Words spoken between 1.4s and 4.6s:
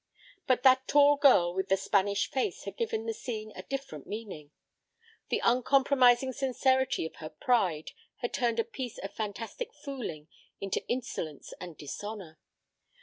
with the Spanish face had given the scene a different meaning.